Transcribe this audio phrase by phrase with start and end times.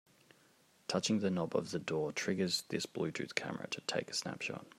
[0.87, 4.65] Touching the knob of the door triggers this Bluetooth camera to take a snapshot.